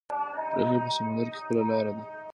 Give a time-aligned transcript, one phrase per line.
[0.57, 1.93] راوهي په سمندر کې خپله لاره